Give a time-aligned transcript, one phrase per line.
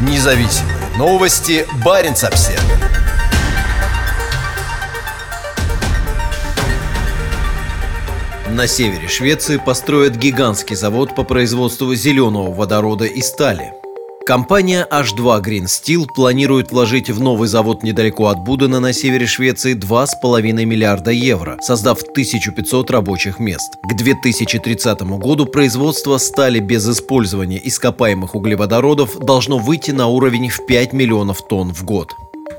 [0.00, 1.66] Независимые новости.
[1.84, 2.62] Барин обсерва
[8.50, 13.72] На севере Швеции построят гигантский завод по производству зеленого водорода и стали–
[14.26, 19.76] Компания H2 Green Steel планирует вложить в новый завод недалеко от Будена на севере Швеции
[19.76, 23.74] 2,5 миллиарда евро, создав 1500 рабочих мест.
[23.82, 30.94] К 2030 году производство стали без использования ископаемых углеводородов должно выйти на уровень в 5
[30.94, 32.16] миллионов тонн в год.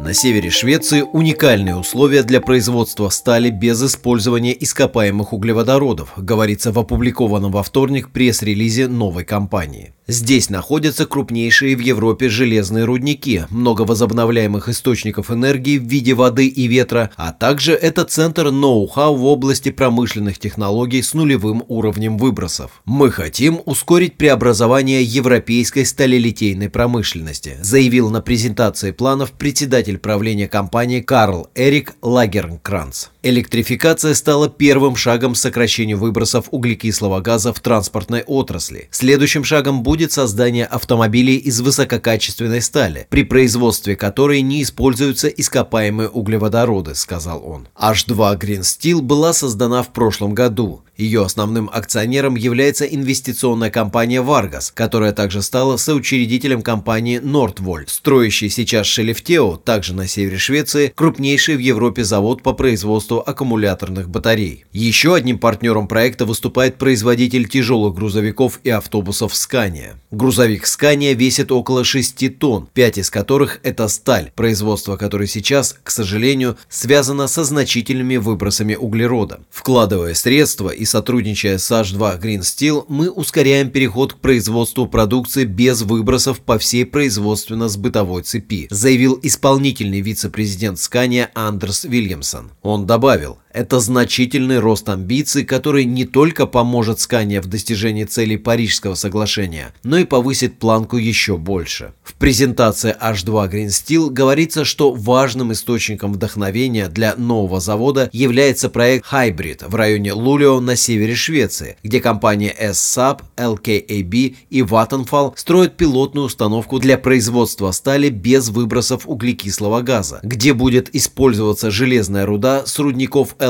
[0.00, 7.50] На севере Швеции уникальные условия для производства стали без использования ископаемых углеводородов, говорится в опубликованном
[7.50, 9.92] во вторник пресс-релизе новой компании.
[10.10, 16.66] Здесь находятся крупнейшие в Европе железные рудники, много возобновляемых источников энергии в виде воды и
[16.66, 22.80] ветра, а также это центр ноу-хау в области промышленных технологий с нулевым уровнем выбросов.
[22.86, 31.48] Мы хотим ускорить преобразование европейской сталелитейной промышленности, заявил на презентации планов председатель правления компании Карл
[31.54, 33.06] Эрик Лагернкранц.
[33.22, 38.88] Электрификация стала первым шагом к сокращению выбросов углекислого газа в транспортной отрасли.
[38.90, 46.94] Следующим шагом будет создание автомобилей из высококачественной стали, при производстве которой не используются ископаемые углеводороды,
[46.94, 47.68] сказал он.
[47.80, 50.82] H2 Green Steel была создана в прошлом году.
[50.98, 58.88] Ее основным акционером является инвестиционная компания Vargas, которая также стала соучредителем компании Nordvolt, строящей сейчас
[58.88, 64.64] Шелефтео, также на севере Швеции, крупнейший в Европе завод по производству аккумуляторных батарей.
[64.72, 69.94] Еще одним партнером проекта выступает производитель тяжелых грузовиков и автобусов Scania.
[70.10, 75.92] Грузовик Scania весит около 6 тонн, 5 из которых это сталь, производство которой сейчас, к
[75.92, 79.42] сожалению, связано со значительными выбросами углерода.
[79.48, 85.82] Вкладывая средства и сотрудничая с H2 Green Steel, мы ускоряем переход к производству продукции без
[85.82, 92.50] выбросов по всей производственно-сбытовой цепи, заявил исполнительный вице-президент Scania Андерс Вильямсон.
[92.62, 98.94] Он добавил, это значительный рост амбиций, который не только поможет Скане в достижении целей Парижского
[98.94, 101.92] соглашения, но и повысит планку еще больше.
[102.04, 109.06] В презентации H2 Green Steel говорится, что важным источником вдохновения для нового завода является проект
[109.10, 116.26] Hybrid в районе Лулио на севере Швеции, где компания SSAB, LKAB и Vattenfall строят пилотную
[116.26, 123.34] установку для производства стали без выбросов углекислого газа, где будет использоваться железная руда с рудников
[123.40, 123.47] LKAB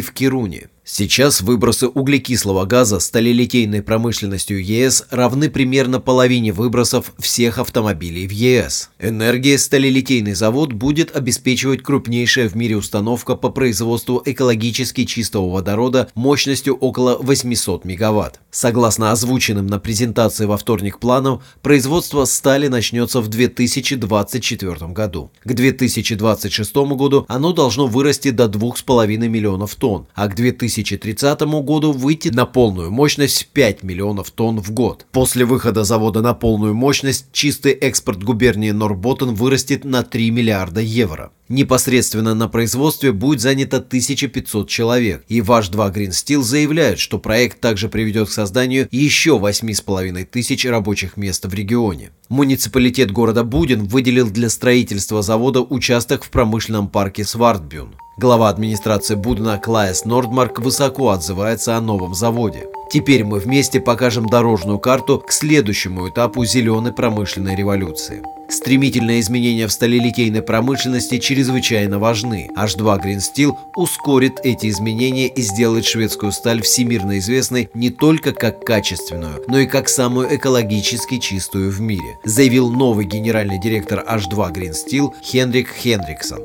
[0.00, 0.68] в Кируне.
[0.86, 8.90] Сейчас выбросы углекислого газа сталелитейной промышленностью ЕС равны примерно половине выбросов всех автомобилей в ЕС.
[8.98, 16.76] Энергия сталелитейный завод будет обеспечивать крупнейшая в мире установка по производству экологически чистого водорода мощностью
[16.76, 18.40] около 800 мегаватт.
[18.50, 25.30] Согласно озвученным на презентации во вторник планам, производство стали начнется в 2024 году.
[25.44, 31.92] К 2026 году оно должно вырасти до 2,5 миллионов тонн, а к 2000 2030 году
[31.92, 35.06] выйти на полную мощность 5 миллионов тонн в год.
[35.12, 41.32] После выхода завода на полную мощность чистый экспорт губернии Норботтен вырастет на 3 миллиарда евро.
[41.48, 47.60] Непосредственно на производстве будет занято 1500 человек, и ваш 2 Green Steel заявляют, что проект
[47.60, 52.12] также приведет к созданию еще 8,5 тысяч рабочих мест в регионе.
[52.30, 57.94] Муниципалитет города Будин выделил для строительства завода участок в промышленном парке Свардбюн.
[58.16, 62.68] Глава администрации Будна Клайс Нордмарк высоко отзывается о новом заводе.
[62.88, 68.22] Теперь мы вместе покажем дорожную карту к следующему этапу зеленой промышленной революции.
[68.48, 72.50] Стремительные изменения в сталелитейной промышленности чрезвычайно важны.
[72.56, 78.64] H2 Green Steel ускорит эти изменения и сделает шведскую сталь всемирно известной не только как
[78.64, 84.72] качественную, но и как самую экологически чистую в мире, заявил новый генеральный директор H2 Green
[84.72, 86.44] Steel Хенрик Хенриксон.